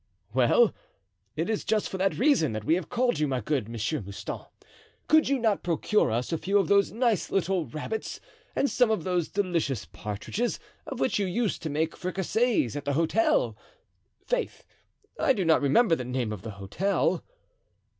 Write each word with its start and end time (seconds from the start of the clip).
"Well, 0.33 0.73
it 1.35 1.47
is 1.47 1.63
just 1.63 1.87
for 1.87 1.99
that 1.99 2.17
reason 2.17 2.53
that 2.53 2.63
we 2.63 2.73
have 2.73 2.89
called 2.89 3.19
you, 3.19 3.27
my 3.27 3.39
good 3.39 3.65
M. 3.67 3.73
Mouston. 3.73 4.45
Could 5.07 5.29
you 5.29 5.37
not 5.37 5.61
procure 5.61 6.09
us 6.09 6.31
a 6.33 6.39
few 6.39 6.57
of 6.57 6.67
those 6.67 6.91
nice 6.91 7.29
little 7.29 7.67
rabbits, 7.67 8.19
and 8.55 8.67
some 8.67 8.89
of 8.89 9.03
those 9.03 9.29
delicious 9.29 9.85
partridges, 9.85 10.59
of 10.87 10.99
which 10.99 11.19
you 11.19 11.27
used 11.27 11.61
to 11.61 11.69
make 11.69 11.95
fricassees 11.95 12.75
at 12.75 12.85
the 12.85 12.93
hotel——? 12.93 13.55
'Faith, 14.25 14.63
I 15.19 15.33
do 15.33 15.45
not 15.45 15.61
remember 15.61 15.95
the 15.95 16.03
name 16.03 16.33
of 16.33 16.41
the 16.41 16.49
hotel." 16.57 17.23